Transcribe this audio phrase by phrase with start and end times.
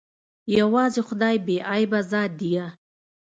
[0.57, 2.65] يوازې خداى بې عيبه ذات ديه.